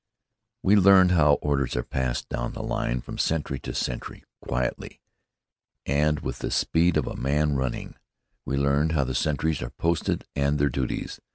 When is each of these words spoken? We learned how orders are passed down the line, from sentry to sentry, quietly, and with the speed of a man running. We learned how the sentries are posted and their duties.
We 0.63 0.75
learned 0.75 1.11
how 1.11 1.33
orders 1.43 1.75
are 1.75 1.83
passed 1.83 2.27
down 2.27 2.53
the 2.53 2.63
line, 2.63 3.01
from 3.01 3.19
sentry 3.19 3.59
to 3.59 3.73
sentry, 3.75 4.23
quietly, 4.41 4.99
and 5.85 6.21
with 6.21 6.39
the 6.39 6.49
speed 6.49 6.97
of 6.97 7.05
a 7.05 7.15
man 7.15 7.53
running. 7.55 7.93
We 8.43 8.57
learned 8.57 8.93
how 8.93 9.03
the 9.03 9.13
sentries 9.13 9.61
are 9.61 9.69
posted 9.69 10.25
and 10.35 10.57
their 10.57 10.69
duties. 10.71 11.19